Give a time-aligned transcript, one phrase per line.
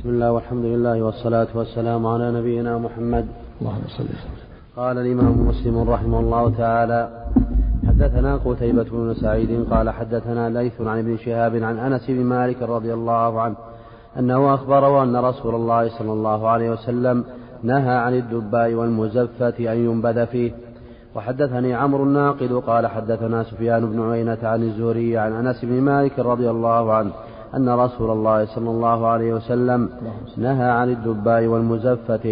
[0.00, 3.26] بسم الله والحمد لله والصلاة والسلام على نبينا محمد.
[3.60, 4.40] اللهم صل وسلم.
[4.76, 7.08] قال الإمام مسلم رحمه الله تعالى
[7.88, 12.94] حدثنا قتيبة بن سعيد قال حدثنا ليث عن ابن شهاب عن أنس بن مالك رضي
[12.94, 13.54] الله عنه
[14.18, 17.24] أنه أخبره أن رسول الله صلى الله عليه وسلم
[17.62, 20.52] نهى عن الدباء والمزفة أن ينبذ فيه.
[21.14, 26.50] وحدثني عمرو الناقد قال حدثنا سفيان بن عيينة عن الزهري عن أنس بن مالك رضي
[26.50, 27.12] الله عنه
[27.56, 29.88] أن رسول الله صلى الله عليه وسلم
[30.36, 32.24] نهى عن الدباء والمزفة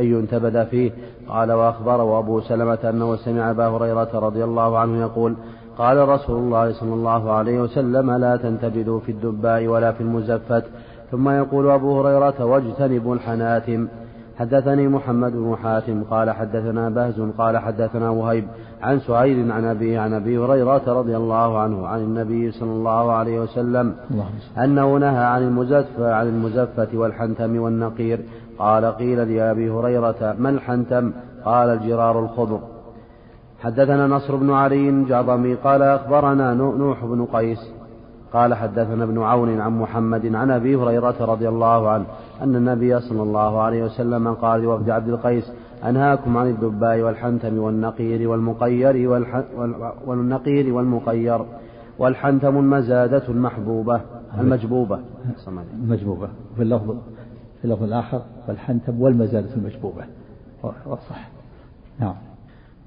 [0.00, 0.90] أن ينتبذ فيه.
[1.28, 5.34] قال وأخبره أبو سلمة أنه سمع أبا هريرة رضي الله عنه يقول
[5.78, 10.62] قال رسول الله صلى الله عليه وسلم لا تنتبذوا في الدباء ولا في المزفة.
[11.10, 13.88] ثم يقول أبو هريرة واجتنبوا الحناتم.
[14.38, 18.44] حدثني محمد بن حاتم قال حدثنا بهز قال حدثنا وهيب
[18.82, 23.40] عن سعيد عن أبيه عن أبي هريرة رضي الله عنه عن النبي صلى الله عليه
[23.40, 23.94] وسلم
[24.58, 28.20] أنه نهى عن المزفة عن المزفة والحنتم والنقير.
[28.58, 31.12] قال قيل لأبي هريرة ما الحنتم؟
[31.44, 32.60] قال الجرار الخضر.
[33.60, 37.81] حدثنا نصر بن علي جعظمي قال أخبرنا نوح بن قيس
[38.32, 42.04] قال حدثنا ابن عون عن محمد عن أبي هريرة رضي الله عنه
[42.42, 45.52] أن النبي صلى الله عليه وسلم قال لوفد عبد القيس
[45.88, 49.08] أنهاكم عن الدباء والحنتم والنقير والمقير
[50.06, 51.40] والنقير والمقير.
[51.98, 54.00] والحنتم المزادة المحبوبة
[54.38, 55.00] المجبوبة.
[55.74, 56.96] المجبوبة في اللفظ
[57.58, 60.04] في اللفظ الآخر والحنتم والمزادة المجبوبة.
[61.08, 61.30] صح
[62.00, 62.31] نعم.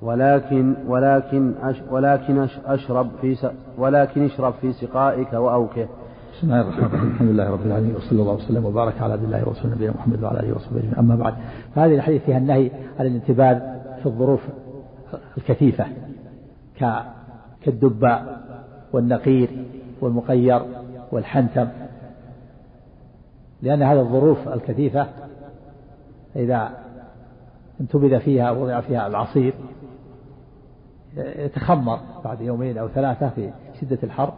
[0.05, 5.87] ولكن ولكن أش ولكن أشرب في ولكن اشرب في سقائك وأوكه.
[6.33, 7.11] بسم الله الرحمن الرحيم.
[7.11, 10.39] الحمد لله رب العالمين وصلى الله وسلم وبارك على عبد الله ورسوله نبينا محمد وعلى
[10.39, 10.95] آله وصحبه أجمعين.
[10.95, 11.33] أما بعد
[11.75, 13.61] فهذه الحديث فيها النهي عن الانتباه
[13.99, 14.41] في الظروف
[15.37, 15.85] الكثيفة
[17.63, 18.41] كالدباء
[18.93, 19.49] والنقير
[20.01, 20.61] والمقير
[21.11, 21.67] والحنتم.
[23.61, 25.07] لأن هذه الظروف الكثيفة
[26.35, 26.69] إذا
[27.81, 29.53] انتبذ فيها وضع فيها العصير
[31.17, 34.33] يتخمر بعد يومين أو ثلاثة في شدة الحر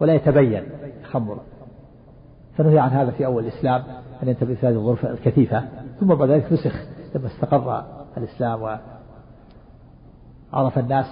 [0.00, 0.62] ولا يتبين
[1.02, 1.38] تخمر
[2.56, 3.82] فنهي عن هذا في أول الإسلام
[4.22, 5.64] أن ينتبه في هذه الظروف الكثيفة
[6.00, 6.74] ثم بعد ذلك نسخ
[7.14, 7.84] لما استقر
[8.16, 8.78] الإسلام
[10.52, 11.06] وعرف الناس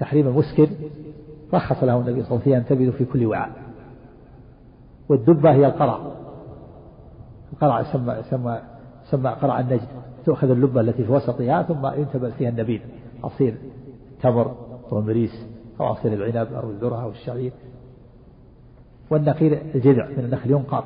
[0.00, 0.68] تحريم المسكر
[1.54, 3.50] رخص له النبي صلى الله عليه وسلم ينتبذ في كل وعاء.
[5.08, 5.98] والدبة هي القرع.
[7.52, 8.60] القرع يسمى يسمى
[9.06, 9.88] يسمى قرع النجد.
[10.26, 12.80] تؤخذ اللبة التي في وسطها ثم ينتبذ فيها النبيذ.
[13.24, 13.54] عصير
[14.22, 14.54] تمر
[14.90, 15.46] والمريس
[15.80, 17.52] أو عصير العنب أو الذرة أو الشعير.
[19.10, 20.84] والنقير الجذع من النخل ينقر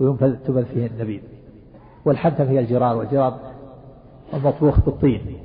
[0.00, 1.20] وينفذ تبذ فيه النبيذ.
[2.04, 3.38] والحنتم هي الجرار والجرار
[4.34, 5.38] المطبوخ بالطين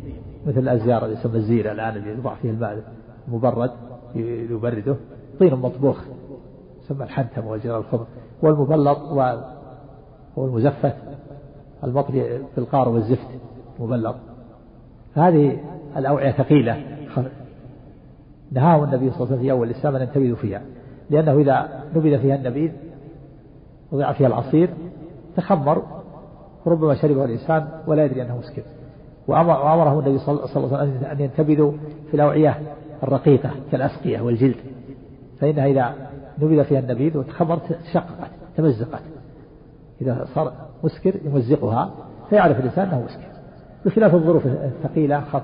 [0.47, 2.93] مثل الأزيار اللي يسمى الزير الآن اللي يوضع فيه الماء
[3.27, 3.71] مبرد
[4.15, 4.95] يبرده.
[5.39, 6.03] طين مطبوخ
[6.83, 8.05] يسمى الحنتم والجرار الخضر.
[8.43, 8.97] والمبلط
[10.35, 10.95] والمزفت
[11.83, 13.27] المطري في القار والزفت
[13.79, 14.15] مبلط.
[15.15, 15.57] هذه
[15.97, 16.83] الأوعية ثقيلة.
[18.51, 20.61] نهاه النبي صلى الله عليه وسلم في أول الإسلام أن ينتبذوا فيها.
[21.09, 22.71] لأنه إذا نبذ فيها النبيذ
[23.91, 24.69] وضع فيها العصير
[25.35, 25.83] تخمر
[26.67, 28.61] ربما شربه الإنسان ولا يدري أنه مسكر
[29.27, 31.71] وأمره النبي صلى الله عليه وسلم أن ينتبذوا
[32.07, 32.61] في الأوعية
[33.03, 34.55] الرقيقة كالأسقية والجلد.
[35.39, 35.95] فإنها إذا
[36.39, 39.01] نبذ فيها النبيذ وتخمرت تشققت تمزقت.
[40.01, 41.91] إذا صار مسكر يمزقها
[42.29, 43.30] فيعرف الإنسان أنه مسكر.
[43.85, 45.43] بخلاف الظروف الثقيلة خف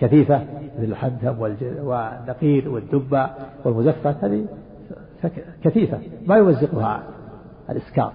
[0.00, 0.40] كثيفة
[0.78, 1.40] مثل الحنتم
[1.84, 3.30] والنقير والدبة
[3.64, 4.46] والمزفت هذه
[5.64, 7.02] كثيفة ما يمزقها
[7.70, 8.12] الإسكار.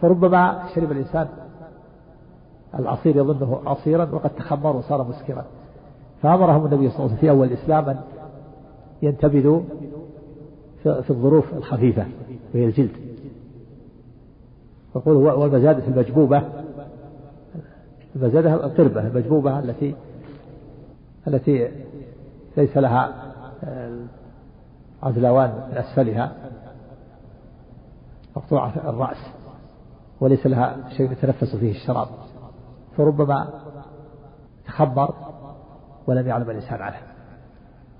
[0.00, 1.28] فربما شرب الإنسان
[2.78, 5.44] العصير يظنه عصيرا وقد تخمر وصار مسكرا.
[6.22, 8.00] فأمرهم النبي صلى الله عليه وسلم في أول الإسلام أن
[9.02, 9.60] ينتبذوا
[10.82, 12.06] في الظروف الخفيفة
[12.54, 12.90] وهي الجلد.
[14.96, 16.42] يقول والمزادة المجبوبة
[18.16, 19.94] المزادة القربة المجبوبة التي
[21.28, 21.70] التي
[22.56, 23.32] ليس لها
[25.02, 26.32] عزلوان من أسفلها.
[28.36, 29.26] مقطوعة الرأس
[30.20, 32.08] وليس لها شيء يتنفس فيه الشراب.
[32.96, 33.48] فربما
[34.66, 35.14] تخبر
[36.06, 36.96] ولم يعلم الإنسان عنه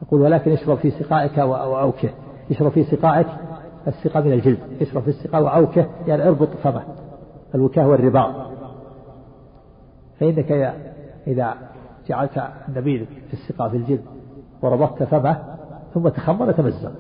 [0.03, 2.11] يقول ولكن اشرب في سقائك وأوكه.
[2.51, 3.27] يشرب في سقائك
[3.87, 4.59] السقاء من الجلد.
[4.81, 6.83] يشرب في السقاء وأوكه يعني اربط فمه.
[7.55, 8.54] الوكاء هو الرباط.
[10.21, 10.75] فإنك
[11.27, 11.55] إذا
[12.07, 14.05] جعلت النبيذ في السقاء في الجلد
[14.63, 15.43] وربطت فمه
[15.95, 16.93] ثم تخمر يتمزق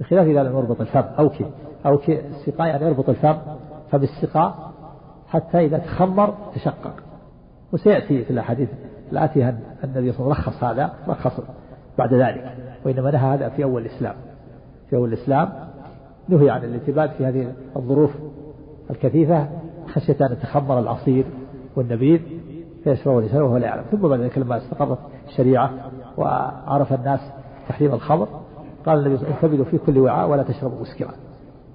[0.00, 1.46] بخلاف إذا لم يربط الفم أوكي
[1.86, 3.36] أوكي السقاء يعني يربط الفم
[3.90, 4.74] فم السقاء
[5.28, 6.94] حتى إذا تخمر تشقق.
[7.72, 8.68] وسيأتي في الأحاديث
[9.12, 11.40] الآتية النبي صلى الله عليه وسلم رخص هذا رخص
[11.98, 12.56] بعد ذلك.
[12.86, 14.14] وإنما نهى هذا في أول الإسلام.
[14.90, 15.52] في أول الإسلام
[16.28, 18.10] نهي عن الانتباد في هذه الظروف
[18.90, 19.48] الكثيفة
[19.86, 21.24] خشية أن يتخمر العصير.
[21.76, 22.20] والنبيذ
[22.84, 23.84] فيشربه الإنسان وهو لا يعلم.
[23.90, 24.98] ثم بعد ذلك لما استقرت
[25.28, 25.70] الشريعة
[26.16, 27.20] وعرف الناس
[27.68, 28.28] تحريم الخمر
[28.86, 31.10] قال النبي صلى الله عليه وسلم في كل وعاء ولا تشربوا مسكرا.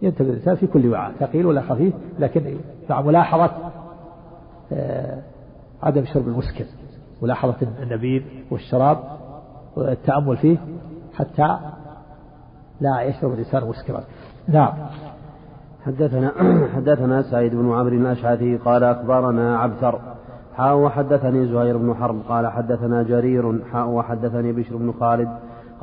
[0.02, 2.58] ينتبه الإنسان في كل وعاء ثقيل ولا خفيف لكن
[2.90, 3.52] مع ملاحظة
[4.72, 5.22] آه،
[5.84, 6.66] عدم شرب المسكر
[7.22, 8.98] ملاحظة النبيذ والشراب
[9.76, 10.58] والتأمل فيه
[11.14, 11.58] حتى
[12.82, 14.04] لا يشرب الإنسان مسكرا.
[14.48, 14.74] نعم.
[15.86, 16.32] حدثنا
[16.76, 20.00] حدثنا سعيد بن عمرو الأشعثي قال أخبرنا عبثر
[20.56, 25.30] حاء وحدثني زهير بن حرب قال حدثنا جرير حاء وحدثني بشر بن خالد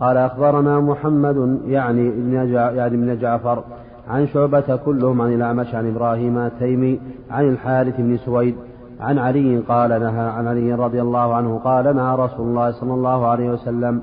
[0.01, 3.65] قال أخبرنا محمد يعني ابن يعني ابن جعفر
[4.09, 7.01] عن شعبة كلهم عن الأعمش عن إبراهيم التيمي
[7.31, 8.57] عن الحارث بن سويد
[9.01, 13.27] عن علي قال نهى عن علي رضي الله عنه قال نهى رسول الله صلى الله
[13.27, 14.03] عليه وسلم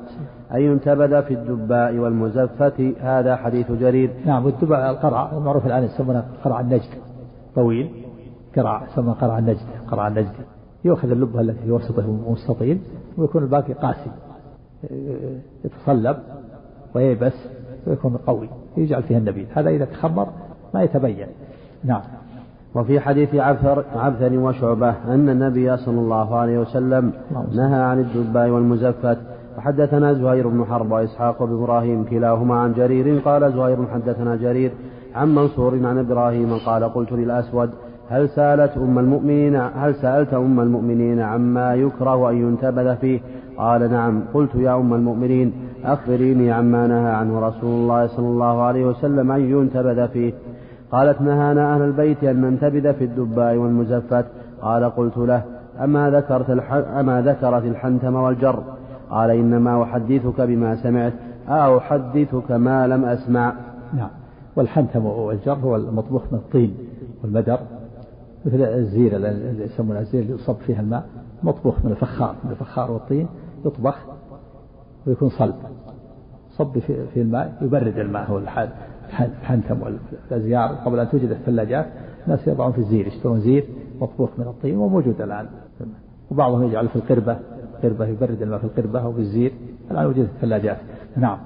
[0.54, 2.94] أن ينتبذ في الدباء والمزفة.
[3.02, 4.10] هذا حديث جرير.
[4.26, 6.90] نعم والدباء القرع المعروف الآن يسمونه قرع النجد.
[7.56, 7.90] طويل.
[8.56, 10.32] قرع يسمى قرع النجد قرع النجد.
[10.86, 12.80] يؤخذ اللبة التي في وسطه مستطيل
[13.18, 14.12] ويكون الباقي قاسي.
[15.66, 16.18] يتصلب
[16.96, 17.48] وييبس
[17.88, 18.50] ويكون قوي.
[18.78, 19.46] يجعل فيها النبيذ.
[19.54, 20.28] هذا إذا تخمر
[20.74, 21.28] ما يتبين.
[21.84, 22.02] نعم.
[22.76, 27.14] وفي حديث عبثر, عبثر وشعبة أن النبي صلى الله عليه وسلم
[27.52, 29.18] نهى عن الدباء والمزفت
[29.58, 34.72] وحدثنا زهير بن حرب وإسحاق بن إبراهيم كلاهما عن جرير قال زهير حدثنا جرير
[35.16, 37.70] عن منصور عن إبراهيم قال قلت للأسود
[38.10, 43.20] هل سألت أم المؤمنين هل سألت أم المؤمنين عما يكره أن ينتبذ فيه؟
[43.58, 44.24] قال نعم.
[44.34, 45.54] قلت يا أم المؤمنين
[45.86, 50.34] أخبريني عما نهى عنه رسول الله صلى الله عليه وسلم أن ينتبذ فيه.
[50.92, 54.26] قالت نهانا أهل البيت أن ننتبذ في الدباء والمزفت.
[54.62, 55.44] قال قلت له
[55.84, 56.50] أما ذكرت.
[57.00, 58.64] أما ذكرت الحنتم والجر؟
[59.14, 61.14] قال إنما أحدثك بما سمعت
[61.48, 63.54] أو أحدثك ما لم أسمع.
[63.94, 64.10] نعم.
[64.56, 66.78] والحنتم والجر هو المطبوخ من الطين
[67.24, 67.60] والمدر.
[68.46, 71.06] مثل الزير اللي يسمونها الزير اللي يصب فيها الماء.
[71.44, 73.28] مطبوخ من الفخار من الفخار والطين.
[73.66, 73.98] يطبخ
[75.08, 75.56] ويكون صلب.
[76.50, 78.32] صب في الماء يبرد الماء.
[78.32, 78.42] هو
[79.20, 80.76] الحنتم والأزيار.
[80.76, 81.86] قبل أن توجد الثلاجات
[82.26, 83.66] الناس يضعون في الزير يشترون زير
[84.02, 85.46] مطبوخ من الطين وموجود الآن.
[86.32, 86.96] وبعضهم يجعل في
[87.84, 89.52] القربة قربة يبرد الماء في القربة أو في الزير
[89.92, 90.78] الآن وجدت الثلاجات.
[91.18, 91.38] نعم.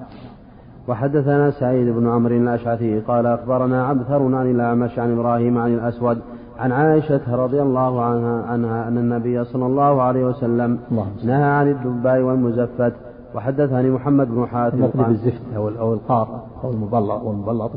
[0.88, 6.18] وحدثنا سعيد بن عمرو الأشعثي قال أخبرنا عبثر عن الأعمش عن إبراهيم عن الأسود
[6.58, 10.78] عن عائشة رضي الله عنها عنها أن النبي صلى الله عليه وسلم
[11.24, 12.92] نهى عن الدباء والمزفت.
[13.34, 14.76] وحدثني محمد بن حاتم.
[14.76, 17.70] المقلب بالزفت أو أو القار أو المبلط والمبلط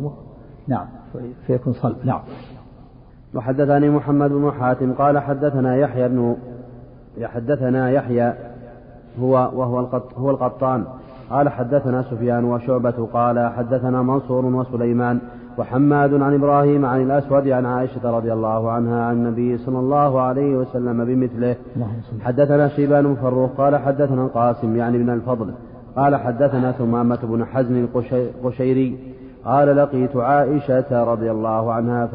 [0.68, 0.86] نعم.
[1.48, 1.96] فيكون صلب.
[2.04, 2.22] نعم.
[3.36, 6.36] وحدثني محمد بن حاتم قال حدثنا يحيى بن
[7.24, 8.34] حدثنا يحيى
[9.20, 10.84] هو وهو القط هو القطان.
[11.30, 15.20] قال حدثنا سفيان وشعبة قال حدثنا منصور وسليمان
[15.58, 20.58] وحماد عن إبراهيم عن الأسود عن عائشة رضي الله عنها عن النبي صلى الله عليه
[20.58, 21.56] وسلم بمثله.
[22.22, 25.54] حدثنا شيبان بن فروخ قال حدثنا القاسم يعني من الفضل
[25.96, 28.98] قال حدثنا ثمامة بن حزن القشيري
[29.46, 32.10] قال لقيت عائشة رضي الله عنها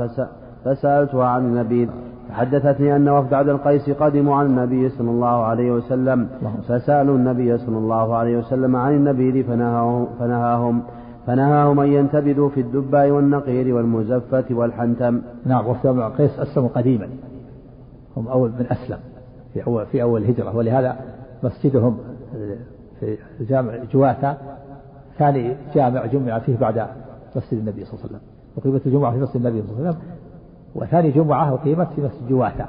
[0.65, 1.89] فسألتها عن النبي
[2.37, 6.29] حدثتني أن وفد عبد القيس قدموا على النبي صلى الله عليه وسلم
[6.69, 10.83] فسألوا النبي صلى الله عليه وسلم عن النبيذ فنهاهم, فنهاهم
[11.27, 15.21] فنهاهم أن ينتبذوا في الدباء والنقير والمزفة والحنتم.
[15.44, 17.09] نعم وفد عبد القيس أسلموا قديما.
[18.16, 18.99] هم أول من أسلم
[19.55, 20.97] في أول في أول الهجرة ولهذا
[21.43, 21.99] مسجدهم
[23.00, 24.37] في جامع جواثة
[25.19, 26.87] ثاني جامع جمع فيه بعد
[27.37, 28.21] مسجد النبي صلى الله عليه وسلم.
[28.57, 30.15] وقيمة الجمعة في مسجد النبي صلى الله عليه وسلم
[30.76, 32.66] وثاني جمعة أقيمت في مسجد جواثة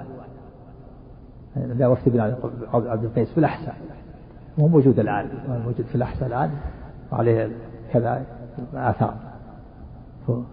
[1.56, 2.20] لا وفد بن
[2.74, 3.76] عبد القيس في الأحساء.
[4.58, 5.28] مو موجود الآن.
[5.66, 6.52] موجود في الأحساء الآن.
[7.12, 7.52] وعليه
[7.94, 8.26] كذا
[8.74, 9.14] آثار.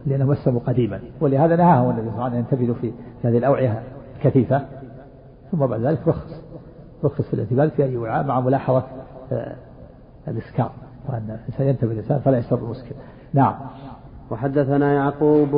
[0.06, 1.00] لأنه مسموا قديما.
[1.20, 2.92] ولهذا نهاهم النبي صلى الله عليه وسلم أن ينتبذوا في
[3.25, 3.82] هذه الأوعية
[4.16, 4.66] الكثيفة.
[5.52, 6.42] ثم بعد ذلك رخص.
[7.04, 8.82] رخص في الانتباه في أي وعاء مع ملاحظة
[9.32, 9.56] آه،
[10.28, 10.73] الإسكار.
[11.08, 12.94] وأن الإنسان ينتبه الإنسان فلا يشرب المسكر
[13.34, 13.54] نعم.
[14.35, 15.55] وحدثنا يعقوب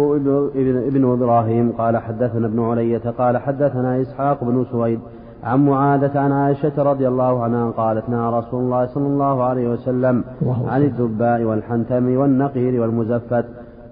[0.57, 5.01] ابن, إبراهيم قال حدثنا ابن علية قال حدثنا إسحاق بن سويد
[5.45, 10.25] عن معاذة عن عائشة رضي الله عنها قالت نهى رسول الله صلى الله عليه وسلم
[10.69, 13.45] عن الدباء والحنتم والنقير والمزفت.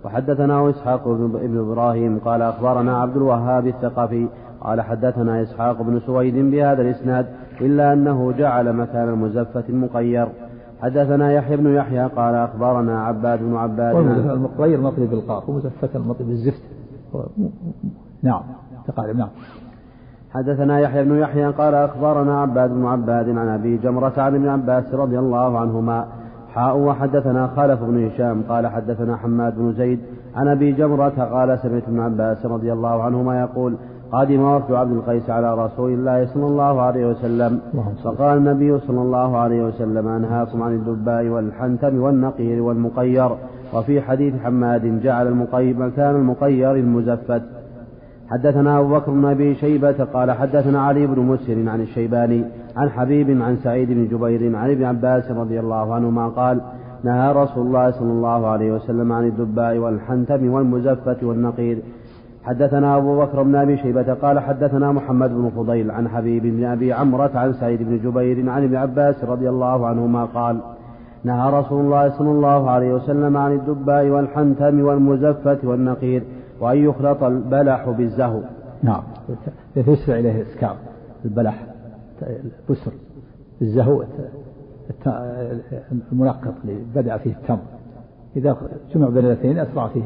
[0.04, 4.28] وحدثنا إسحاق بن إبراهيم قال أخبرنا عبد الوهاب الثقفي
[4.60, 7.26] قال حدثنا إسحاق بن سويد بهذا الإسناد
[7.60, 10.28] إلا أنه جعل مكان المزفت المقير
[10.84, 16.62] حدثنا يحيى بن يحيى قال أخبرنا عباد بن عباد المقير مطلب القاف ومزفت المطلب الزفت
[18.22, 18.42] نعم
[18.86, 19.28] تقارب نعم.
[20.30, 24.94] حدثنا يحيى بن يحيى قال أخبرنا عباد بن عباد عن أبي جمرة عن ابن عباس
[24.94, 26.06] رضي الله عنهما
[26.54, 30.00] حاء وحدثنا خالف بن هشام قال حدثنا حماد بن زيد
[30.34, 33.76] عن أبي جمرة قال سمعت ابن عباس رضي الله عنهما يقول
[34.14, 37.60] قادم وفد عبد القيس على رسول الله صلى الله عليه وسلم.
[38.04, 43.30] فقال النبي صلى الله عليه وسلم أنهاكم عن الدباء والحنتم والنقير والمقير.
[43.74, 47.42] وفي حديث حماد جعل المقير مكان المقير المزفت.
[48.30, 52.44] حدثنا أبو بكر بن أبي شيبة قال حدثنا علي بن مسر عن الشيباني
[52.76, 56.60] عن حبيب عن سعيد بن جبير عن ابن عباس رضي الله عنهما قال
[57.04, 61.78] نهى رسول الله صلى الله عليه وسلم عن الدباء والحنتم والمزفة والنقير.
[62.44, 66.92] حدثنا أبو بكر بن أبي شيبة قال حدثنا محمد بن فضيل عن حبيب بن أبي
[66.92, 70.60] عمرة عن سعيد بن جبير عن ابن عباس رضي الله عنهما قال
[71.24, 76.22] نهى رسول الله صلى الله عليه وسلم عن الدباء والحنتم والمزفة والنقير
[76.60, 78.40] وأن يخلط البلح بالزهو.
[78.82, 79.02] نعم.
[79.76, 80.76] يسرع إليه إسكار
[81.24, 81.66] البلح
[82.22, 82.92] البسر
[83.62, 84.04] الزهو
[86.12, 87.58] المنقط اللي بدأ فيه التمر.
[88.36, 88.56] إذا
[88.94, 90.04] جمع بين الاثنين أسرع فيه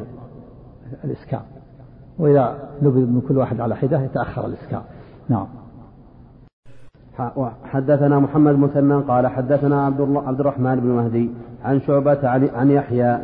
[1.04, 1.42] الإسكار.
[2.18, 4.82] وإذا نبذ من كل واحد على حدة يتأخر الإسكار.
[5.28, 5.46] نعم.
[7.64, 11.30] حدثنا محمد مثنى قال حدثنا عبد الله عبد الرحمن بن مهدي
[11.64, 13.18] عن شعبة عن, يحيى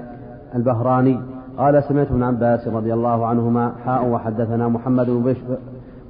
[0.55, 1.21] البهراني
[1.59, 5.35] قال سمعت ابن عباس رضي الله عنهما حاء وحدثنا محمد بن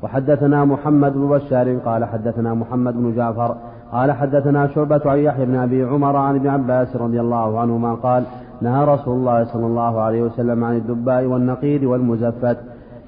[0.02, 3.56] وحدثنا محمد بن بشار قال حدثنا محمد بن جعفر
[3.92, 8.24] قال حدثنا شعبة عن يحيى بن أبي عمر عن ابن عباس رضي الله عنهما قال
[8.60, 12.56] نهى رسول الله صلى الله عليه وسلم عن الدباء والنقير والمزفت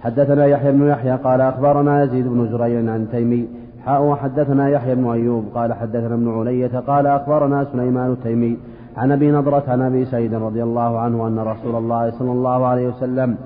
[0.06, 3.48] حدثنا يحيى بن يحيى قال أخبرنا يزيد بن زريع عن تيمي
[3.84, 8.58] حاء وحدثنا يحيى بن أيوب قال حدثنا ابن علية قال أخبرنا سليمان التيمي
[8.96, 12.88] عن أبي نضرة عن أبي سعيد رضي الله عنه أن رسول الله صلى الله عليه
[12.88, 13.36] وسلم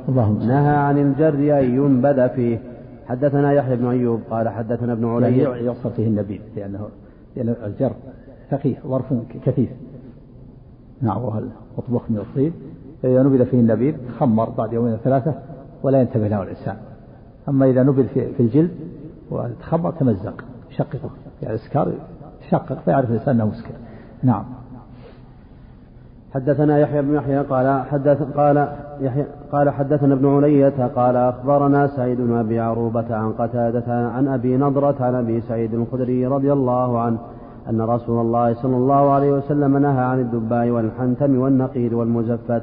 [0.46, 2.58] نهى عن الجر أن ينبذ فيه.
[3.06, 6.88] حدثنا يحيى بن أيوب قال حدثنا ابن علي يعني يقصد فيه النبيذ لأنه
[7.36, 7.92] لأن الجر
[8.50, 9.14] ثقيل ظرف
[9.44, 9.70] كثيف.
[11.02, 11.48] نعم وهل
[11.88, 12.52] من الطيب؟
[13.02, 15.34] فاذا نبذ فيه النبيذ خمر بعد يومين ثلاثة
[15.82, 16.76] ولا ينتبه له الإنسان.
[17.48, 18.70] أما إذا نبذ في الجلد
[19.30, 21.10] وتخمر تمزق يشققه
[21.42, 21.92] يعني الاسكار
[22.46, 23.74] يشقق فيعرف الإنسان أنه مسكر.
[24.22, 24.44] نعم.
[26.34, 28.68] حدثنا يحيى بن يحيى قال حدث قال
[29.00, 34.56] يحيى قال حدثنا ابن علية قال أخبرنا سعيد بن أبي عروبة عن قتادة عن أبي
[34.56, 37.18] نضرة عن أبي سعيد الخدري رضي الله عنه
[37.68, 42.62] أن رسول الله صلى الله عليه وسلم نهى عن الدباء والحنتم والنقير والمزفت.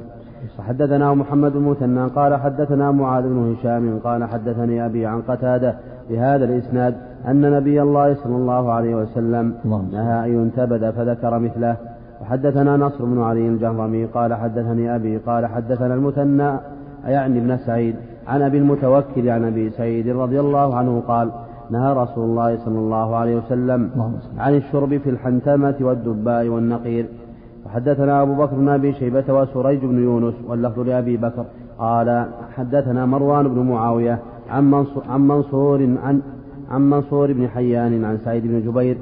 [0.60, 5.75] وحدثنا محمد المثنى قال حدثنا معاذ بن هشام قال حدثني أبي عن قتادة
[6.10, 6.96] بهذا الإسناد
[7.27, 9.53] أن نبي الله صلى الله عليه وسلم
[9.91, 11.75] نهى أن ينتبذ فذكر مثله.
[12.22, 16.60] وحدثنا نصر بن علي الجهرمي قال حدثني أبي قال حدثنا المثنى
[17.06, 17.96] يعني ابن سعيد
[18.27, 21.32] عن أبي المتوكل عن أبي سعيد رضي الله عنه قال
[21.70, 23.89] نهى رسول الله صلى الله عليه وسلم
[24.38, 27.06] عن الشرب في الحنتمة والدباء والنقير
[27.68, 31.46] وحدثنا أبو بكر بن أبي شيبة وسريج بن يونس واللفظ لأبي بكر.
[31.80, 34.20] قال حدثنا مروان بن معاوية
[34.50, 36.22] عن منصور عن منصور عن
[36.72, 38.98] عن منصور بن حيان عن سعيد بن جبير.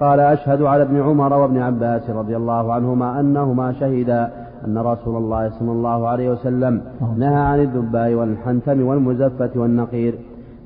[0.00, 4.30] قال أشهد على ابن عمر وابن عباس رضي الله عنهما أنهما شهدا
[4.66, 6.80] أن رسول الله صلى الله عليه وسلم
[7.16, 10.14] نهى عن الدباء والحنتم والمزفة والنقير.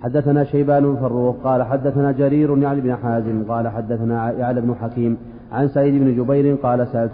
[0.02, 5.16] حدثنا شيبان الفروق قال حدثنا جرير يعني بن حازم قال حدثنا يعلى بن حكيم
[5.52, 7.12] عن سعيد بن جبير قال سألت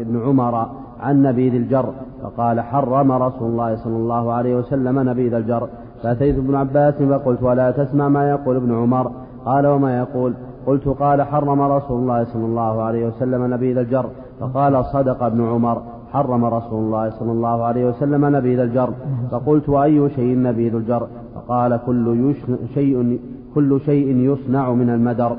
[0.00, 0.66] ابن عمر
[1.00, 1.92] عن نبيذ الجر
[2.22, 5.68] فقال حرم رسول الله صلى الله عليه وسلم نبيذ الجر.
[6.02, 9.10] فأتيت ابن عباس فقلت ولا تسمع ما يقول ابن عمر؟
[9.44, 10.34] قال وما يقول؟
[10.66, 14.06] قلت قال حرم رسول الله صلى الله عليه وسلم نبيذ الجر.
[14.40, 15.82] فقال صدق ابن عمر
[16.12, 18.90] حرم رسول الله صلى الله عليه وسلم نبيذ الجر.
[19.30, 22.34] فقلت وأي شيء نبيذ الجر؟ فقال كل
[22.74, 23.18] شيء
[23.54, 25.36] كل شيء يصنع من المدر.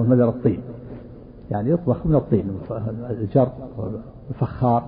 [0.00, 0.58] المدر الطين
[1.50, 2.58] يعني يطبخ من الطين
[3.10, 3.48] الجر
[4.30, 4.82] الفخار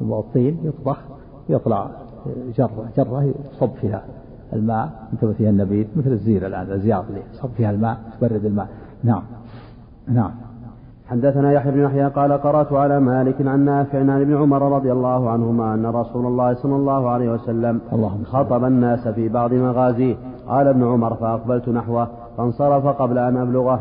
[0.00, 0.98] الطين يطبخ
[1.48, 1.90] يطلع
[2.56, 4.02] جرة جرة يصب فيها
[4.52, 8.68] الماء ينتبه فيها النبيذ مثل الزير الآن الزياط اللي يصب فيها الماء تبرد الماء.
[9.04, 9.22] نعم
[10.08, 10.30] نعم.
[11.06, 15.30] حدثنا يحيى بن يحيى قال قرأت على مالك عن نافع عن ابن عمر رضي الله
[15.30, 17.80] عنهما أن رسول الله صلى الله عليه وسلم
[18.24, 20.16] خطب الناس في بعض مغازيه.
[20.48, 23.80] قال ابن عمر فأقبلت نحوه فانصرف قبل أن أبلغه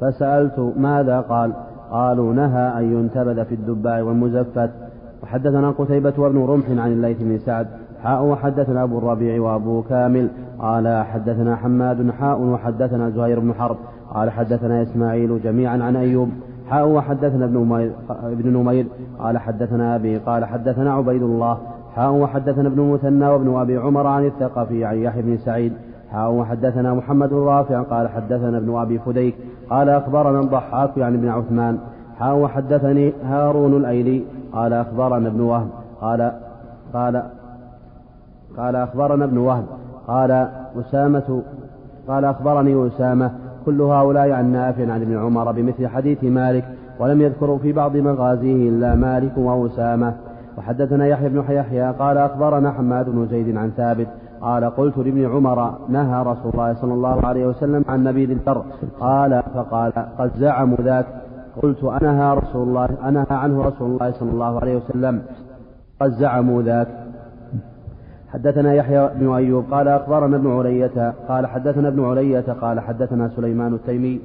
[0.00, 1.52] فسألت ماذا قال؟
[1.90, 4.70] قالوا نهى أن ينتبذ في الدباء والمزفت.
[5.22, 7.66] وحدثنا قتيبة وابن رمح عن الليث بن سعد.
[8.02, 10.28] حاء وحدثنا أبو الربيع وأبو كامل.
[10.58, 13.76] قال حدثنا حماد حاء وحدثنا زهير بن حرب.
[14.14, 16.28] قال حدثنا إسماعيل جميعا عن أيوب.
[16.68, 18.86] حاء وحدثنا ابن نمير ابن نمير.
[19.18, 21.58] قال حدثنا أبي قال حدثنا عبيد الله.
[21.94, 25.72] حاء وحدثنا ابن المثنى وابن أبي عمر عن الثقفي عن يحيى بن سعيد.
[26.14, 29.34] حاء وحدثنا محمد بن رافع قال حدثنا ابن أبي فديك
[29.70, 31.78] قال أخبرنا الضحاك يعني ابن عثمان.
[32.18, 35.68] حا وحدثني هارون الأيلي قال أخبرنا ابن وهب
[36.00, 36.32] قال
[36.94, 37.22] قال
[38.56, 39.64] قال أخبرنا ابن وهب
[40.06, 40.48] قال
[40.80, 41.42] أسامة
[42.08, 43.30] قال أخبرني أسامة
[43.66, 46.64] كل هؤلاء عن نافع عن ابن عمر بمثل حديث مالك
[46.98, 50.14] ولم يذكروا في بعض مغازيه إلا مالك وأسامة.
[50.58, 54.06] وحدثنا يحيى بن يحيى قال أخبرنا حماد بن زيد عن ثابت
[54.44, 55.58] قال قلت لابن عمر
[55.88, 58.64] نهى رسول الله صلى الله عليه وسلم عن نبيذ الفر
[59.00, 61.06] قال فقال قد زعموا ذاك.
[61.62, 65.22] قلت أنهى رسول الله أنهى عنه رسول الله صلى الله عليه وسلم.
[66.00, 66.88] قد زعموا ذاك.
[68.32, 73.74] حدثنا يحيى بن أيوب قال أخبرنا ابن علية قال حدثنا ابن علية قال حدثنا سليمان
[73.74, 74.20] التيمي.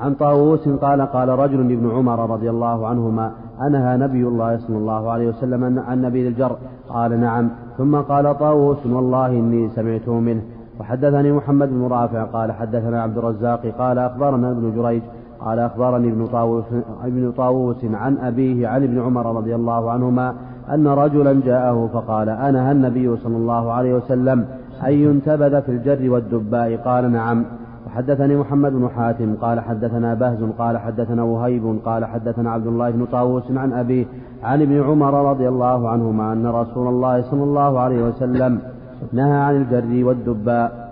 [0.00, 3.32] عن طاووس قال قال رجل لابن عمر رضي الله عنهما
[3.62, 6.56] أنهى نبي الله صلى الله عليه وسلم عن نبيذ الجر.
[6.88, 7.50] قال نعم.
[7.78, 10.42] ثم قال طاووس والله إني سمعته منه.
[10.80, 15.02] وحدثني محمد بن رافع قال حدثنا عبد الرزاق قال أخبرنا ابن جريج
[15.40, 16.64] قال أخبرني ابن طاووس,
[17.04, 20.34] ابن طاووس عن أبيه عن ابن عمر رضي الله عنهما
[20.74, 24.44] أن رجلا جاءه فقال أنا النبي صلى الله عليه وسلم
[24.86, 26.76] أن ينتبذ في الجر والدباء.
[26.76, 27.44] قال نعم.
[27.86, 33.04] وحدثني محمد بن حاتم قال حدثنا بهز قال حدثنا وهيب قال حدثنا عبد الله بن
[33.04, 34.06] طاووس عن أبيه
[34.42, 38.60] عن ابن عمر رضي الله عنهما أن رسول الله صلى الله عليه وسلم
[39.12, 40.86] نهى عن الجر والدباء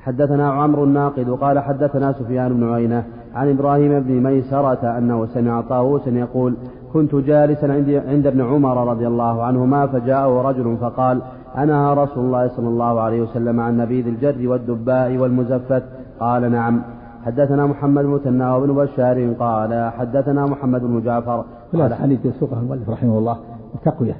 [0.00, 3.04] حدثنا عمرو الناقد قال حدثنا سفيان بن عينة
[3.34, 6.54] عن إبراهيم بن ميسرة أنه سمع طاووسا يقول
[6.92, 7.66] كنت جالسا
[8.08, 11.22] عند ابن عمر رضي الله عنهما فجاءه رجل فقال
[11.58, 15.82] أنهى رسول الله صلى الله عليه وسلم عن نبيذ الجر والدباء والمزفت.
[16.20, 16.82] قال نعم.
[17.24, 21.44] حدثنا محمد بن وابن بشار قال حدثنا محمد بن جعفر.
[21.72, 23.36] قال حديث يسوقه المؤلف رحمه الله
[23.74, 24.16] التقوية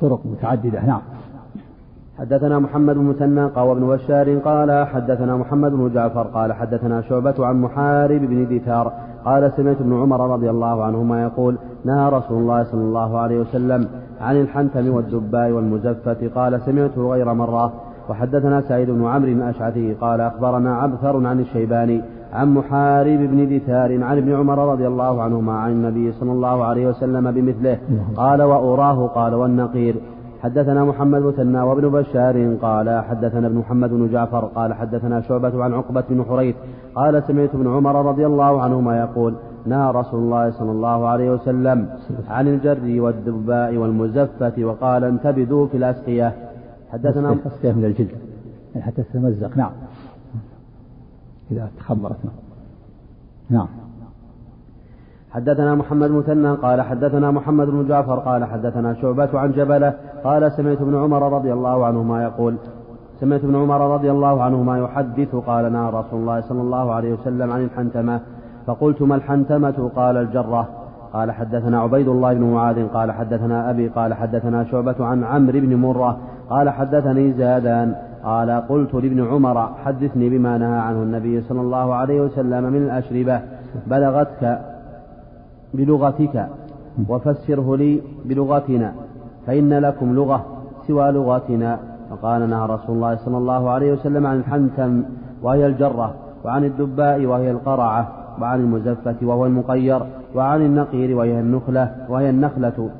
[0.00, 0.86] طرق متعددة.
[0.86, 1.00] نعم.
[2.18, 7.46] حدثنا محمد بن مثنى قال بن بشار قال حدثنا محمد بن جعفر قال حدثنا شعبة
[7.46, 8.92] عن محارب بن دثار
[9.24, 13.88] قال سمعت ابن عمر رضي الله عنهما يقول نهى رسول الله صلى الله عليه وسلم
[14.20, 16.28] عن الحنتم والدباء والمزفة.
[16.34, 17.72] قال سمعته غير مرة.
[18.08, 24.16] وحدثنا سعيد بن عمرو الأشعثي قال أخبرنا عبثر عن الشيباني عن محارب بن دثار عن
[24.18, 27.78] ابن عمر رضي الله عنهما عن النبي صلى الله عليه وسلم بمثله.
[28.16, 29.94] قال وأراه قال والنقير.
[30.44, 35.74] حدثنا محمد مثنى وابن بشار قال حدثنا ابن محمد بن جعفر قال حدثنا شعبة عن
[35.74, 36.56] عقبة بن حريث
[36.94, 39.34] قال سمعت ابن عمر رضي الله عنهما يقول
[39.66, 41.88] نهى رسول الله صلى الله عليه وسلم
[42.28, 46.34] عن الجر والدباء والمزفة وقال انتبذوا في الأسقية.
[46.92, 48.10] حدثنا الأسقية من الجلد.
[48.74, 49.56] يعني حتى تتمزق.
[49.56, 49.70] نعم.
[51.50, 52.16] إذا تخمرت
[53.50, 53.66] نعم.
[55.34, 59.94] حدثنا محمد مثنى قال حدثنا محمد بن جعفر قال حدثنا شعبة عن جبلة
[60.24, 62.56] قال سمعت ابن عمر رضي الله عنهما يقول
[63.20, 67.52] سمعت ابن عمر رضي الله عنهما يحدث قال نهى رسول الله صلى الله عليه وسلم
[67.52, 68.20] عن الحنتمة
[68.66, 70.68] فقلت ما الحنتمة؟ قال الجرة.
[71.12, 75.74] قال حدثنا عبيد الله بن معاذ قال حدثنا أبي قال حدثنا شعبة عن عمرو بن
[75.74, 76.18] مرة
[76.50, 77.94] قال حدثني زادان
[78.24, 83.40] قال قلت لابن عمر حدثني بما نهى عنه النبي صلى الله عليه وسلم من الأشربة
[83.86, 84.73] بلغتك
[85.74, 86.48] بلغتك
[87.08, 88.94] وفسره لي بلغتنا
[89.46, 90.44] فإن لكم لغة
[90.86, 91.94] سوى لغتنا.
[92.10, 95.04] فقال نهى رسول الله صلى الله عليه وسلم عن الحنتم
[95.42, 100.02] وهي الجرة وعن الدباء وهي القرعة وعن المزفة وهو المقير
[100.34, 102.90] وعن النقير وهي النخلة وهي النخلة.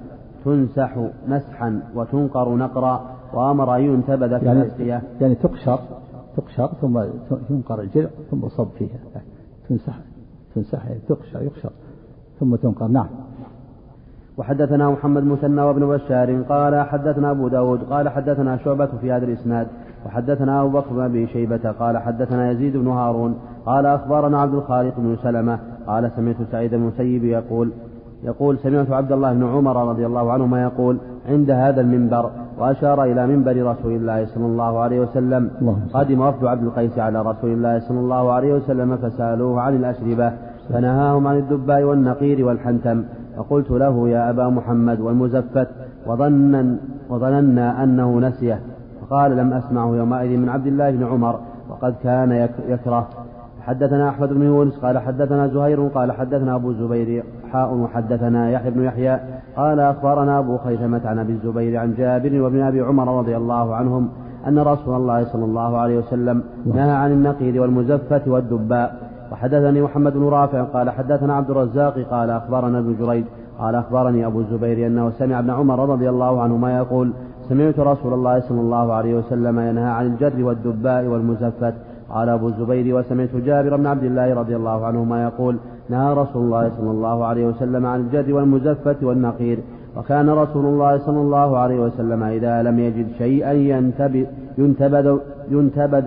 [0.44, 3.00] تنسح نسحا وتنقر نقرا
[3.34, 5.78] وأمر أن ينتبذ في يعني الأسقية يعني تقشر
[6.36, 6.98] تقشر ثم
[7.50, 8.98] ينقر الجذع ثم يصب فيها.
[9.68, 9.98] تنسح
[10.54, 11.70] تنسح يعني تقشر يقشر.
[12.40, 12.88] ثم تنقر.
[12.88, 13.06] نعم.
[14.38, 19.66] وحدثنا محمد مثنى وابن بشار قال حدثنا أبو داود قال حدثنا شعبة في هذا الإسناد
[20.06, 23.34] وحدثنا أبو بكر بن أبي شيبة قال حدثنا يزيد بن هارون
[23.66, 27.72] قال أخبرنا عبد الخالق بن سلمة قال سمعت سعيد المسيب يقول
[28.24, 33.26] يقول سمعت عبد الله بن عمر رضي الله عنهما يقول عند هذا المنبر وأشار إلى
[33.26, 35.50] منبر رسول الله صلى الله عليه وسلم
[35.94, 40.32] قدم وفد عبد القيس على رسول الله صلى الله عليه وسلم فسألوه عن الأشربة.
[40.68, 43.04] فنهاهم عن الدباء والنقير والحنتم.
[43.36, 45.68] فقلت له يا أبا محمد والمزفت
[46.06, 46.76] وظنا
[47.10, 48.60] وظننا أنه نسيه.
[49.00, 53.08] فقال لم أسمعه يومئذ من عبد الله بن عمر وقد كان يكره.
[53.60, 58.82] حدثنا أحمد بن يونس قال حدثنا زهير قال حدثنا أبو الزبير حاء وحدثنا يحيى بن
[58.82, 59.20] يحيى.
[59.56, 64.08] قال أخبرنا أبو خيثمة عن أبي الزبير عن جابر وابن أبي عمر رضي الله عنهم
[64.48, 69.13] أن رسول الله صلى الله عليه وسلم نهى عن النقير والمزفة والدباء.
[69.34, 73.24] وحدثني محمد بن رافع قال حدثنا عبد الرزاق قال أخبرنا ابن جريج
[73.58, 77.12] قال أخبرني أبو الزبير أنه سمع ابن عمر رضي الله عنهما يقول
[77.48, 81.74] سمعت رسول الله صلى الله عليه وسلم ينهى عن الجر والدباء والمزفت.
[82.10, 85.56] قال أبو الزبير وسمعت جابر بن عبد الله رضي الله عنهما يقول
[85.88, 89.58] نهى رسول الله صلى الله عليه وسلم عن الجد والمزفة والنقير.
[89.96, 94.26] وكان رسول الله صلى الله عليه وسلم إذا لم يجد شيئا ينتبذ
[94.58, 95.18] ينتبذ
[95.50, 96.04] ينتبذ,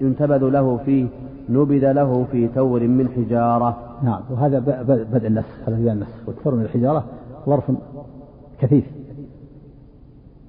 [0.00, 1.06] ينتبذ له فيه
[1.48, 3.98] نبذ له في تور من حجارة.
[4.02, 4.58] نعم وهذا
[5.12, 6.28] بدء النسخ هذا بدء النسخ.
[6.28, 7.04] والتور من الحجارة
[7.46, 7.72] ظرف
[8.60, 8.84] كثيف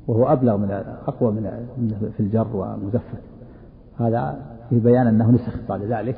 [0.07, 0.71] وهو أبلغ من
[1.07, 3.21] أقوى من في الجر ومزفت.
[3.99, 6.17] هذا في بيان أنه نسخ بعد ذلك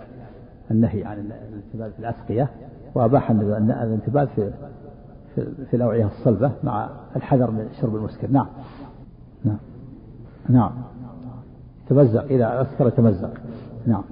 [0.72, 2.50] النهي عن الانتباه في الأسقية
[2.96, 4.52] وأباح الانتباه في
[5.36, 8.32] في, في الأوعية الصلبة مع الحذر من شرب المسكر.
[8.32, 8.48] نعم.
[9.46, 9.58] نعم.
[10.50, 10.72] نعم.
[11.90, 13.34] تمزق إذا أسكر تمزق.
[13.88, 14.04] نعم.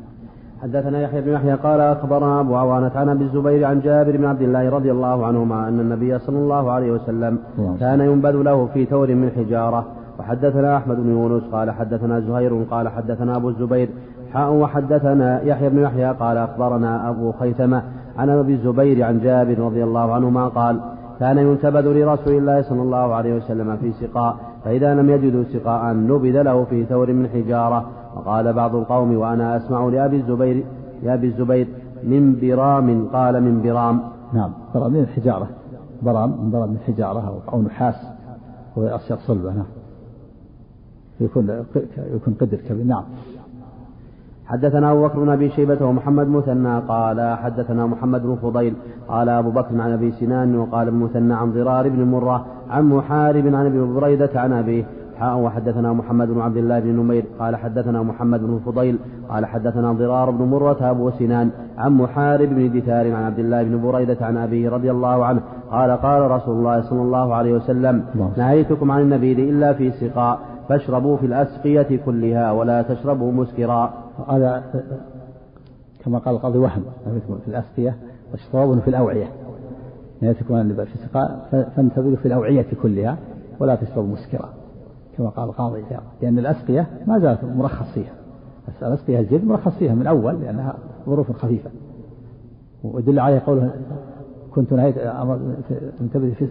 [0.64, 4.42] حدثنا يحيى بن يحيى قال أخبرنا أبو عوانة عن أبي الزبير عن جابر بن عبد
[4.42, 7.40] الله رضي الله عنهما أن النبي صلى الله عليه وسلم
[7.80, 9.86] كان ينبذ له في ثور من حجارة.
[10.20, 13.90] وحدثنا أحمد بن يونس قال حدثنا زهير قال حدثنا أبو الزبير.
[14.34, 17.84] حاء وحدثنا يحيى بن يحيى قال أخبرنا أبو خيثمة
[18.18, 20.80] عن أبي الزبير عن جابر رضي الله عنهما قال
[21.20, 26.42] كان ينتبذ لرسول الله صلى الله عليه وسلم في سقاء فإذا لم يجدوا سقاء نبذ
[26.42, 27.86] له في ثور من حجارة.
[28.16, 30.64] وقال بعض القوم وأنا أسمع لأبي الزبير
[31.04, 31.68] لأبي الزبير
[32.04, 34.02] من برام قال من برام
[34.34, 35.48] نعم برام من الحجارة
[36.02, 37.96] برام من برام من حجارة أو نحاس.
[38.76, 39.66] وهو أصيغ صلبة نعم.
[41.20, 41.64] يكون
[41.98, 43.04] يكون قدر كبير نعم.
[44.46, 48.74] حدثنا أبو بكر بن أبي شيبة ومحمد مثنى قال حدثنا محمد بن فضيل
[49.08, 53.48] قال أبو بكر عن أبي سنان وقال ابن مثنى عن ضرار بن مرة عن محارب
[53.48, 54.86] عن أبي بريدة عن أبيه
[55.20, 59.94] حاء وحدثنا محمد بن عبد الله بن نمير قال حدثنا محمد بن فضيل قال حدثنا
[59.94, 64.38] ضرار بن مرة أبو سنان عن محارب بن دثار عن عبد الله بن بريدة عن
[64.38, 68.04] أبيه رضي الله عنه قال قال رسول الله صلى الله عليه وسلم
[68.38, 73.94] نهيتكم عن النبيذ إلا في سقاء فاشربوا في الأسقية كلها ولا تشربوا مسكرا.
[74.30, 74.64] هذا
[76.06, 76.84] كما قال القاضي وهم
[77.46, 77.96] في الأسقية
[78.32, 79.28] واشربوا في الأوعية.
[80.22, 83.18] نهيتكم عن النبيذ في السقاء فانتبذوا في الأوعية كلها
[83.60, 84.59] ولا تشربوا مسكرا.
[85.20, 85.84] كما قال القاضي
[86.22, 88.14] لأن الأسقية ما زالت مرخص فيها
[88.82, 90.74] الأسقية الجد مرخص فيها من أول لأنها
[91.06, 91.70] ظروف خفيفة.
[92.84, 93.72] ويدل عليه قوله
[94.52, 94.98] كنت نهيت
[96.02, 96.48] انتبذوا في,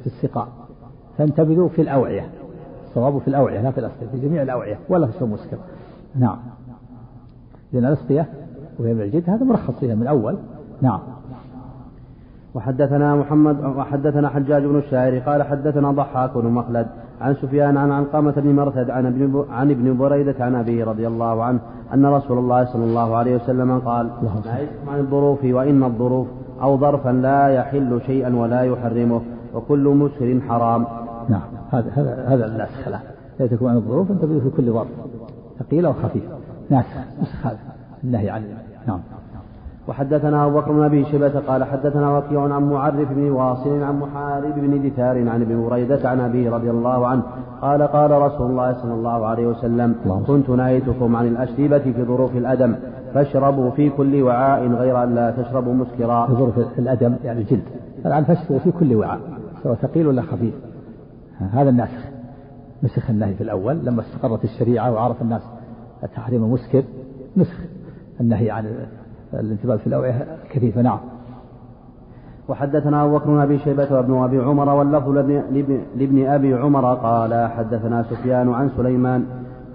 [0.00, 0.48] في السقاء.
[1.18, 2.28] فانتبذوا في الأوعية.
[2.88, 4.78] الصواب في الأوعية لا في الأسقية في جميع الأوعية.
[4.88, 5.58] ولا في مسكر
[6.14, 6.38] نعم.
[7.72, 8.28] لأن الأسقية
[8.78, 10.38] وهي من الجد هذا مرخص فيها من الأول.
[10.82, 11.00] نعم.
[12.54, 16.86] وحدثنا محمد وحدثنا حجاج بن الشاعر قال حدثنا ضحاك بن مخلد
[17.20, 21.44] عن سفيان عن علقمة بن مرثد عن ابن عن ابن بريدة عن أبيه رضي الله
[21.44, 21.58] عنه
[21.94, 26.26] أن رسول الله صلى الله عليه وسلم قال نهيتكم عن الظروف وإن الظروف
[26.62, 29.20] أو ظرفا لا يحل شيئا ولا يحرمه
[29.54, 30.86] وكل مسر حرام.
[31.28, 32.98] نعم هذا هذا هذا الناسخ لا
[33.40, 34.88] نهيتكم عن الظروف أنت في كل ظرف
[35.58, 36.22] ثقيل أو خفيف.
[36.70, 37.58] ناسخ نسخ هذا.
[38.04, 38.42] النهي عن
[38.86, 39.00] نعم.
[39.88, 44.54] وحدثنا أبو بكر بن أبي شيبة قال حدثنا وكيع عن معرف بن واصل عن محارب
[44.54, 47.22] بن دثار عن ابن بريدة عن أبيه رضي الله عنه
[47.62, 49.94] قال قال رسول الله صلى الله عليه وسلم
[50.26, 52.74] كنت نهيتكم عن الأشربة في ظروف الأدم
[53.14, 56.26] فاشربوا في كل وعاء غير أن لا تشربوا مسكرا.
[56.26, 57.64] في ظروف الأدم يعني الجلد.
[58.06, 59.20] الآن فاشربوا في كل وعاء
[59.62, 60.54] سواء ثقيل ولا خفيف.
[61.52, 62.04] هذا الناسخ
[62.82, 65.42] نسخ النهي في الأول لما استقرت الشريعة وعرف الناس
[66.14, 66.82] تحريم المسكر
[67.36, 67.60] نسخ
[68.20, 68.64] النهي عن
[69.34, 70.98] الانتباه في الأوعية كثيفة نعم.
[72.48, 75.08] وحدثنا أبو بكر أبي شيبة وابن أبي عمر واللفظ
[75.96, 79.24] لابن أبي عمر قال حدثنا سفيان عن سليمان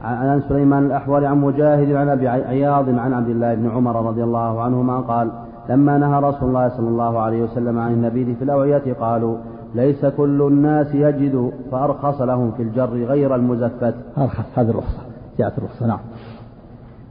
[0.03, 4.61] عن سليمان الأحول عن مجاهد عن أبي عياض عن عبد الله بن عمر رضي الله
[4.61, 5.31] عنهما قال
[5.69, 9.37] لما نهى رسول الله صلى الله عليه وسلم عن النبيذ في الأوعية قالوا
[9.75, 13.95] ليس كل الناس يجد فأرخص لهم في الجر غير المزفت.
[14.17, 14.99] أرخص هذه الرخصة
[15.39, 15.99] جاءت الرخصة نعم.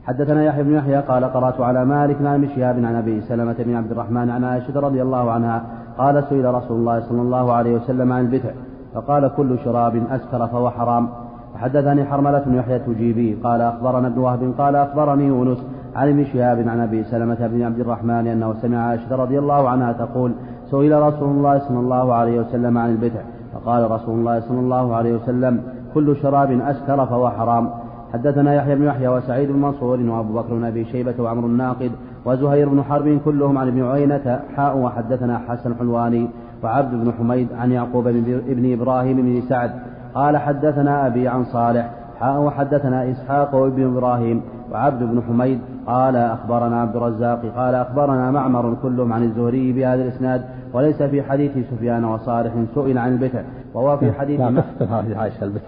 [0.07, 3.75] حدثنا يحيى بن يحيى قال قرأت على مالك عن ابن شهاب عن أبي سلمة بن
[3.75, 5.63] عبد الرحمن عن عائشة رضي الله عنها
[5.97, 8.49] قال سئل رسول الله صلى الله عليه وسلم عن البتع
[8.93, 11.09] فقال كل شراب أسكر فهو حرام.
[11.55, 15.57] وحدثني حرملة بن يحيى التجيبي قال أخبرنا ابن وهب قال أخبرني يونس
[15.95, 19.91] عن ابن شهاب عن أبي سلمة بن عبد الرحمن أنه سمع عائشة رضي الله عنها
[19.91, 20.31] تقول
[20.71, 23.21] سئل رسول الله صلى الله عليه وسلم عن البتع
[23.53, 27.69] فقال رسول الله صلى الله عليه وسلم كل شراب أسكر فهو حرام.
[28.13, 31.91] حدثنا يحيى بن يحيى وسعيد بن منصور وابو بكر بن ابي شيبه وعمر الناقد
[32.25, 36.29] وزهير بن حرب كلهم عن ابن عيينة حاء وحدثنا حسن الحلواني
[36.63, 38.07] وعبد بن حميد عن يعقوب
[38.47, 39.71] بن إبراهيم بن سعد
[40.15, 46.81] قال حدثنا ابي عن صالح حاء وحدثنا اسحاق وابن إبراهيم وعبد بن حميد قال اخبرنا
[46.81, 50.41] عبد الرزاق قال اخبرنا معمر كلهم عن الزهري بهذا الاسناد
[50.73, 53.41] وليس في حديث سفيان وصالح سئل عن البتع
[53.73, 54.61] وهو في حديث لا
[55.01, 55.67] في عائشه البتع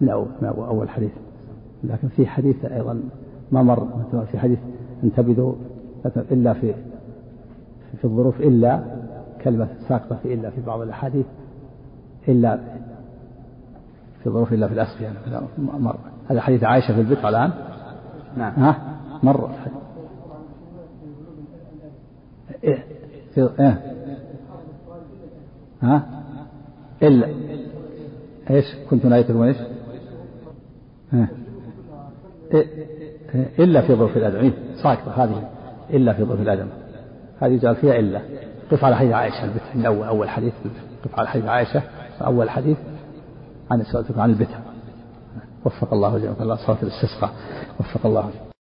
[0.00, 1.12] من اول من اول حديث
[1.84, 3.00] لكن في حديث أيضا
[3.52, 3.88] ما مر
[4.32, 4.58] في حديث
[5.04, 5.54] انتبذوا
[6.16, 6.74] إلا في
[7.98, 8.84] في الظروف إلا
[9.44, 11.26] كلمة ساقطة في إلا في بعض الأحاديث
[12.28, 12.56] إلا
[14.20, 15.96] في الظروف إلا في الأسفية يعني مر.
[16.28, 17.52] هذا حديث عائشة في البدع الآن؟
[18.36, 18.52] نعم.
[18.52, 19.50] ها؟ مر.
[22.64, 22.84] إيه
[23.34, 23.94] في إيه.
[25.82, 26.22] ها؟
[27.02, 27.28] إلا.
[28.50, 29.56] إيش؟ كنت نهايتكم إيش
[31.12, 31.43] ها إيه.
[33.58, 35.48] إلا في ظروف الأدم ساقطة هذه.
[35.90, 36.66] إلا في ظروف الأدم
[37.40, 38.20] هذه يجعل فيها إلا.
[38.70, 39.44] قف على حديث عائشة.
[39.44, 40.52] البتة أول أول حديث.
[41.04, 41.82] قف على حديث عائشة.
[42.20, 42.76] أول حديث.
[43.70, 44.58] عن سؤالتك عن البتة.
[45.64, 46.56] وفق الله جميعا الله.
[46.56, 47.30] صلاة الاستسقاء.
[47.80, 48.53] وفق الله.